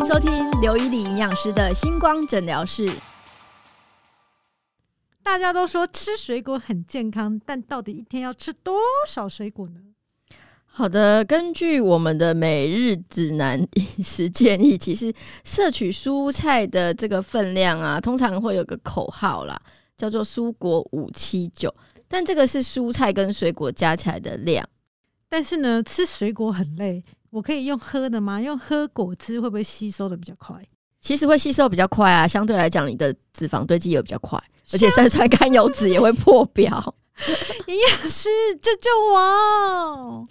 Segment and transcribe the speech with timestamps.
[0.00, 2.88] 迎收听刘以礼营养师的星光诊疗室。
[5.22, 9.80] 大家都说吃水果很健康，但到底一天要吃多少水果呢？
[10.64, 15.12] 好的，根据我们的每日指南饮食建议，其实
[15.44, 19.60] 摄取蔬菜的这个分量啊，通常会有个口号啦，
[19.98, 21.74] 叫做“蔬果五七九”，
[22.08, 24.66] 但这个是蔬菜跟水果加起来的量。
[25.28, 28.40] 但是呢，吃水果很累，我可以用喝的吗？
[28.40, 30.56] 用喝果汁会不会吸收的比较快？
[31.00, 34.38] 其实会吸收比较快啊，相对来讲，你的脂肪堆积也比较快，
[34.72, 36.94] 而且三酸甘油脂也会破表。
[37.68, 38.28] 营养师
[38.60, 40.26] 救救我！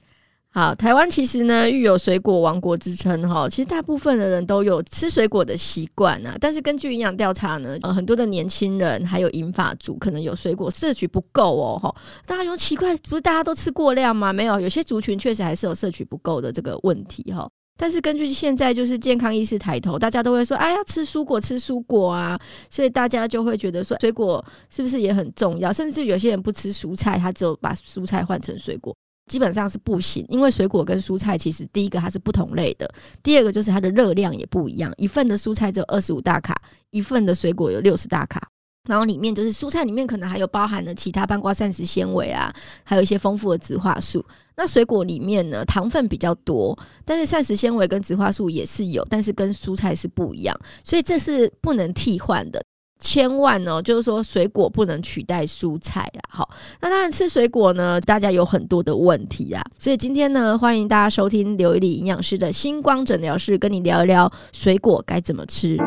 [0.59, 3.47] 好，台湾其实呢，育有水果王国之称哈。
[3.47, 11.95] 其实大部分的人都有吃水果的习惯啊，但是根据营养调查呢，呃，很多的年轻人还有银发族可能有水果摄取不够哦哈。
[12.25, 14.33] 大家说奇怪，不是大家都吃过量吗？
[14.33, 17.49] 没有，有些族群确实还是有摄取不够的这个问题哈。
[17.77, 22.37] 但是根据现在就是健康意识抬头，大家都会说，哎呀，吃蔬果，吃蔬果啊，
[22.69, 25.71] 所以大家就会觉得说，水果是不是也很重要？
[25.71, 28.93] 甚至有些人不吃蔬菜，他只有把蔬菜换成水果。
[29.29, 32.91] 基本上是不行，因为水果跟蔬菜其实第一个它是不同类的，
[33.23, 34.91] 第二个就是它的热量也不一样。
[34.97, 38.49] 一份的蔬菜只有二十五大卡，一份的水果有六十大卡。
[38.87, 42.51] 然后里面就是蔬菜里面可能还有包含了其他半瓜膳食纤维啊，
[42.83, 44.25] 还有一些丰富的植化素。
[44.55, 52.59] 那水果里面呢，糖分比较多，但是膳食纤维跟植化素也是有，但是跟蔬菜是不一样，所以这是不能替换的。
[52.99, 56.21] 千万哦，就是说水果不能取代蔬菜啊。
[56.29, 56.49] 好，
[56.81, 59.63] 那当然吃水果呢，大家有很多的问题啊。
[59.77, 65.77] 所以今天呢，欢迎大家收听刘一丽营养师的星光诊疗室，跟你聊一聊水果该怎么吃。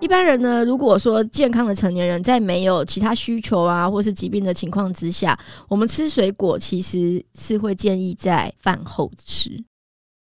[0.00, 9.62] 一般人呢，如果说健康的成年人在没有其他需求啊，或是疾病的情况之下，我们吃水果其实是会建议在饭后吃。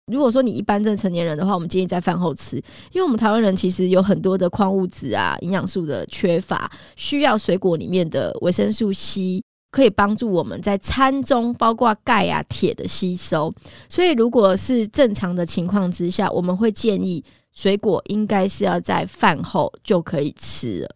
[0.07, 2.57] 如果说你一般正成年人的话，我们建议在饭后吃，
[2.91, 9.41] 因为我们台湾人其实有很多的矿物质啊、营养素的缺乏，需要水果里面的维生素 C
[9.71, 13.53] 可以帮助我们在餐中包括钙啊、铁的吸收。
[13.87, 17.23] 所以如果是正常的情况之下，我们会建议
[17.53, 20.89] 水果应该是要在饭后就可以吃了。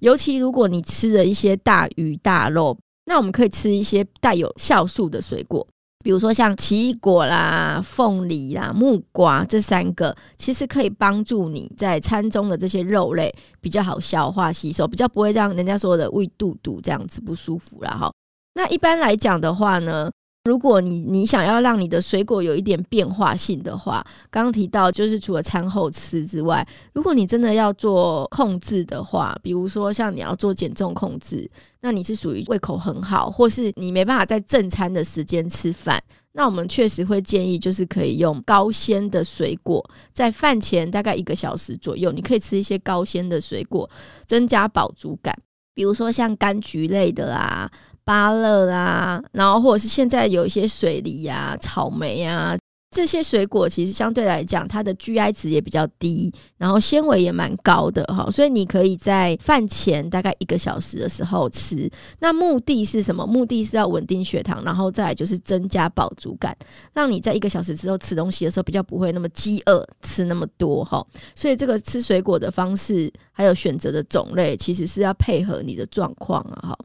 [0.00, 2.76] 尤其如果你吃了一些大鱼大肉，
[3.06, 5.66] 那我们可以吃一些带有酵素的水果。
[6.04, 17.90] 比如说像奇异果啦、凤梨啦、木瓜这三个，其实可以帮助你在餐中的这些肉类比较好消化吸收，比较不会让人家说的胃肚肚这样子不舒服啦。
[17.90, 18.12] 哈。
[18.54, 20.10] 那一般来讲的话呢？
[20.48, 31.48] 如果你你想要让你的水果有一点变化性的话，刚刚提到就是除了餐后吃之外，如果你真的要做控制的话，比如说像你要做减重控制，
[31.82, 39.84] 那你是属于胃口很好，或是你没办法在正餐的时间吃饭，那我们确实会建议就是可以用高纤的水果，
[40.14, 43.88] 在饭前大概一个小时左右，你可以吃一些高纤的水果，
[44.26, 45.36] 增加饱足感。
[45.74, 47.70] 比如说像柑橘类的啦、
[48.08, 52.56] 芭乐啦，然后或者是现在有一些水梨呀、草莓啊。
[52.90, 61.88] 这些水果其实相对来讲，它的 GI 值也比较低，然后纤维也蛮高的哈，所以你可以在饭前大概一个小时的时候吃。
[62.18, 63.26] 那目的是什么？
[63.26, 66.56] 目的是要稳定血糖，然后再来就是增加饱足感，
[66.94, 71.06] 让你在一个小时之后吃东西的时候比较不会那么饥饿，吃那么多哈。
[71.34, 76.78] 所以这个吃水果的方式还有选择的种类，其实是要配合你的状况啊哈。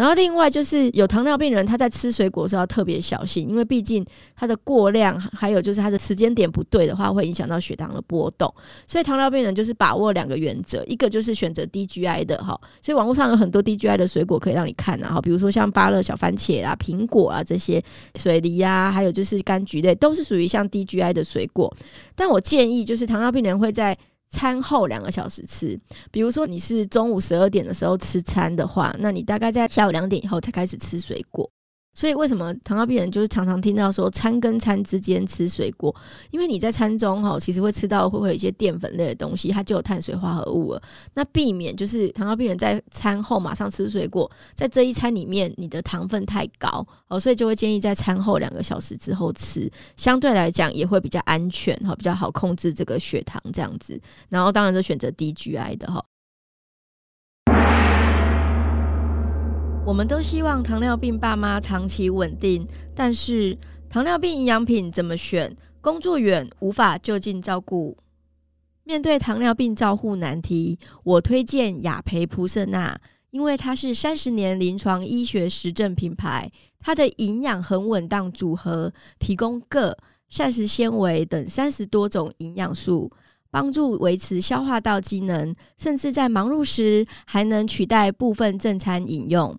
[0.00, 4.02] 然后另外就是有糖尿病人，他在吃水果的时候要特别小心，因为毕竟
[4.34, 5.20] 它的过量。
[5.20, 8.50] 还有就是它的时间点不对的话，会影响到血糖的波动。
[8.86, 12.58] 所以糖尿病人就是把握两个原则，一个就是选择低 GI 的哈。
[12.80, 17.82] 所以网络上有很多低 GI 的水果可以让你看啊，哈，比如说像芭乐、小番茄啊、苹果啊这些
[18.14, 21.70] 水梨啊，还有就是柑橘类，都是属于像低 GI 的水果。
[22.14, 23.94] 但我建议就是糖尿病人会在
[24.30, 25.78] 餐后两个小时吃，
[26.10, 31.50] 比如说你是中午十二点的时候吃餐的话，那你大概在下午两点以后才开始吃水果。
[32.00, 35.94] 所以为什么糖尿病人就是常常听到说餐跟餐之间吃水果？
[36.30, 40.82] 因为你在餐中哈，其实会吃到会会有一些淀粉类的东西，它就有碳水化合物了。
[41.12, 54.00] 那避免就是糖尿病人在餐后马上吃水果，在这一餐里面你的糖分太高哦，所以就会建议在餐后两个小时之后吃，相对来讲也会比较安全哈，比较好控制这个血糖这样子。
[54.30, 56.02] 然后当然就选择低 GI 的哈。
[59.90, 62.64] 我们都希望糖尿病爸妈长期稳定，
[62.94, 63.58] 但是
[63.88, 65.56] 糖尿病营养品怎么选？
[65.80, 67.98] 工作远无法就近照顾。
[68.84, 73.00] 面对糖尿病照护难题，我推荐雅培普瑟纳，
[73.32, 79.96] 因为它是三十年临床医学实证品牌，它的营养很稳当组合，提供铬、
[80.28, 83.10] 膳食纤维等三十多种营养素，
[83.50, 89.58] 帮助维持消化道机能，甚至在忙碌时还能取代部分正餐饮用。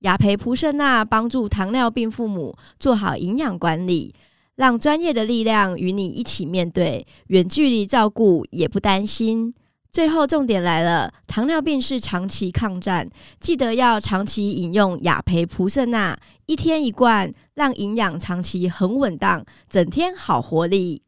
[0.00, 4.14] 雅培普胜钠帮助糖尿病父母做好营养管理，
[4.56, 9.54] 让专业的力量与你一起面对远距离照顾，也不担心。
[9.92, 13.10] 最后重点来了，糖尿病是长期抗战，
[13.40, 21.02] 记得要长期饮用雅培普胜钠，一天一罐，让营养长期很稳当，整天好活力。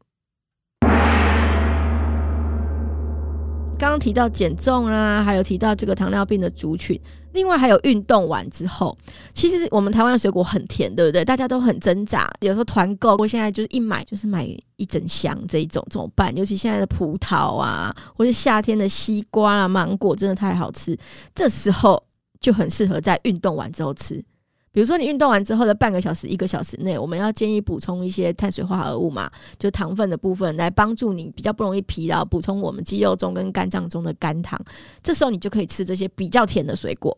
[3.83, 6.97] 刚刚提到减重啊，还有提到这个糖尿病的族群。
[7.33, 8.97] 另外还有运动完之后，
[9.33, 11.25] 其实我们台湾的水果很甜，对不对？
[11.25, 14.47] 大家都很挣扎，有时候团购，我现在就是一买就是买
[14.77, 16.33] 一整箱这一种，怎么办？
[16.37, 20.97] 尤其现在的葡萄啊，或是夏天的西瓜啊、芒果，真的太好吃，
[21.35, 22.01] 这时候
[22.39, 24.23] 就很适合在运动完之后吃。
[24.73, 34.59] 比如说你运动完之后的半个小时、一个小时内，我们要建议补充一些碳水化合物嘛，就糖分的部分来帮助你比较不容易疲劳，补充我们肌肉中跟肝脏中的肝糖。
[35.03, 37.15] 这时候你就可以吃这些比较甜的水果。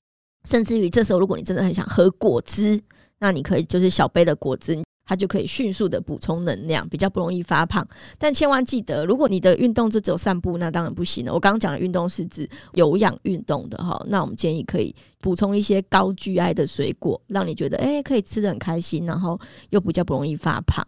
[0.47, 2.79] 甚至于这时候，如果你真的很想喝果汁，
[3.19, 7.87] 那你可以就是小杯的果汁，它就可以迅速的补充能量，比较不容易发胖。
[8.17, 11.33] 但千万记得，如果你的运动只有散步，那当然不行了。
[11.33, 20.85] 我刚刚讲的运动是指有氧运动的哈，那我们建议可以补充一些高 GI 的水果，让你觉得诶可以吃的很开心，然后又比较不容易发胖。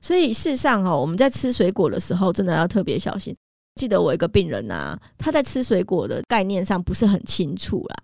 [0.00, 3.36] 所以事实上哈，我们在吃水果的时候，真的要特别小心。
[3.74, 7.96] 记得我一个病人啊，他在吃水果的概念上不是很清楚啦。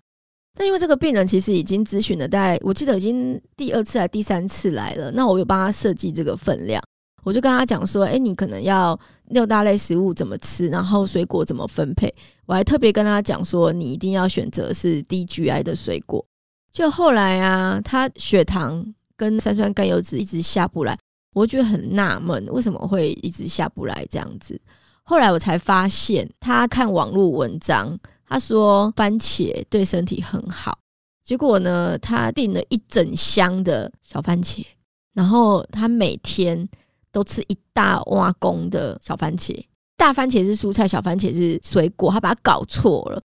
[0.55, 5.11] 但因为这个病人其实已经咨询了，大概我记得已经第二次还第三次来了。
[5.11, 6.79] 那我有帮他设计这个分量，
[7.23, 8.97] 我就跟他讲说：，哎，你可能要
[9.29, 12.13] 六大类食物怎么吃，然后水果怎么分配。
[12.45, 16.23] 我还特别跟他讲说，你一定要选择是低 GI 的水果。
[16.71, 18.85] 就后来啊，他血糖
[19.17, 20.95] 跟三酸甘油脂一直下不来，
[21.33, 24.61] 我觉得很纳闷，为什么会一直下不来这样子？
[25.01, 27.97] 后来我才发现，他看网络文章。
[28.33, 30.75] 他说番茄对身体很好，
[31.23, 34.65] 结果呢，他订了一整箱的小番茄，
[35.13, 36.67] 然后他每天
[37.11, 39.55] 都吃一大挖工的小番茄。
[39.95, 43.21] 大番茄是蔬菜，小番茄是水果，他把它搞错了。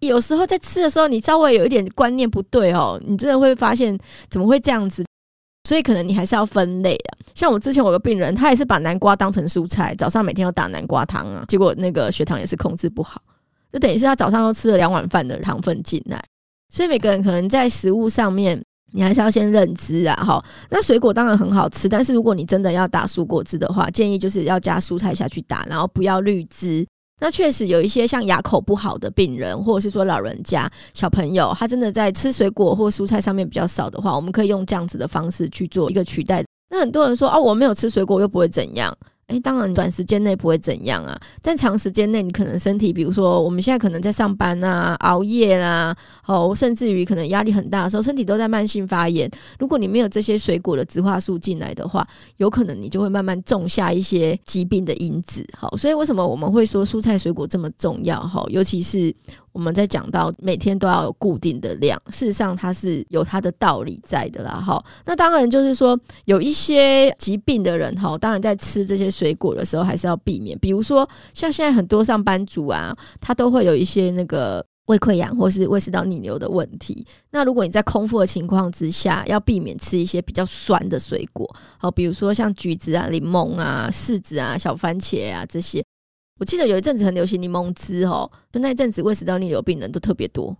[0.00, 3.98] 有时候在吃的时候，你稍微有一点观念不对哦，你真的会发现
[4.30, 5.04] 怎么会这样子？
[5.68, 7.12] 所以可能你还是要分类啊。
[7.34, 13.20] 像我之前有个病人，他也是把南瓜当成蔬菜，早上每天要打南瓜汤啊，结果那个血糖也是控制不好。
[13.76, 16.18] 就等于是他早上都吃了两碗饭的糖分进来，
[16.72, 18.58] 所以每个人可能在食物上面，
[18.94, 20.14] 你还是要先认知啊。
[20.16, 26.86] 哈，那水果当然很好吃，但是如果你真的要打蔬果汁的话，建议就是要加蔬菜下去打，然后不要绿汁。
[27.20, 36.42] 那确实有一些像牙口不好的病人，或者是说老人家、小朋友，他真的在吃水果或蔬菜上面比较少的话，我们可以用这样子的方式去做一个取代。
[36.70, 38.90] 那很多人说哦，我没有吃水果又不会怎样。
[39.26, 45.92] 哎，当然，短时间内不会怎样啊，但长时间内，你可能身体，比如说我们现在可能在上班啊、熬夜啦，
[46.26, 49.28] 哦，甚至于可能压力很大的时候，身体都在慢性发炎。
[49.58, 52.06] 如果你没有这些水果的植化素进来的话，
[52.36, 55.44] 有可能你就会慢慢种下一些疾病的因子。
[55.58, 58.20] 好，所以为什么我们会说蔬菜水果这么重要？
[58.20, 59.12] 哈，尤其是。
[59.56, 64.50] 我们在讲到每天都要有固定的量，事实上它是有它的道理在的啦。
[64.52, 70.58] 哈，那当然就是说有一些疾病的人哈，当然在吃这些水果的时候还是要避免。
[70.58, 77.06] 比如说像现在很多上班族啊，他都会有一些那个胃溃疡或是胃食道逆流的问题。
[77.30, 85.82] 那如果你在空腹的情况之下，要避免吃一些比较酸的水果，好，比如说像橘子啊、柠檬啊、柿子啊、小番茄啊这些。
[86.38, 90.56] 我记得有一阵子很流行柠檬汁哦，就那一阵子胃食道逆流病人都特别多。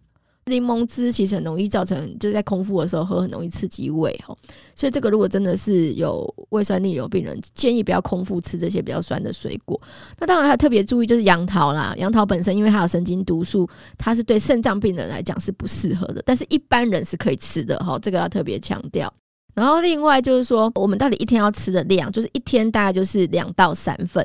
[0.49, 4.33] 柠檬汁其实很容易造成，就是在空腹的时候喝很容易刺激胃哈。
[4.77, 9.81] 所以这个如果真的是有胃酸逆流病人，建议不要空腹吃这些比较酸的水果。
[10.21, 13.69] 那当然还特别注意就是杨桃啦，杨桃本身因为它有神经毒素，
[13.99, 19.13] 它是对肾脏病人来讲是不适合的，但是一般人是可以吃的哈，这个要特别强调。
[19.53, 24.25] 然后另外就是说，我们到底一天要吃的量，就是一天大概就是两到三份。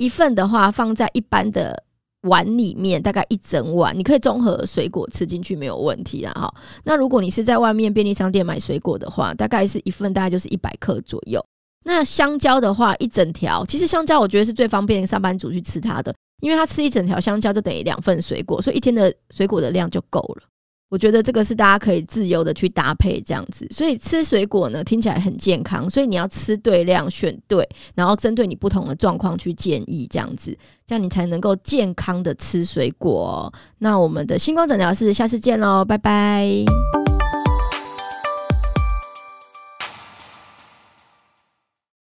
[0.00, 1.84] 一份的话放在一般的
[2.22, 6.52] 碗里面，大概一整碗，你可以综合水果吃进去没有问题啦哈。
[6.84, 11.44] 那如果你是在外面便利商店买水果的话，大概是一份大概就是一百克左右。
[11.84, 20.42] 那香蕉的话，一整条，其实香蕉我觉得是最方便上班族去吃它的，因为它吃一整条香蕉就等于两份水果，所以一天的水果的量就够了。
[20.90, 30.54] 我觉得这个是大家可以自由的去搭配这样子，所以吃水果呢听起来很健康，所以你要吃对量、选对，然后针对你不同的状况去建议这样子，
[30.84, 33.50] 这样你才能够健康的吃水果。
[33.78, 36.99] 那我们的星光诊疗室下次见喽，拜拜。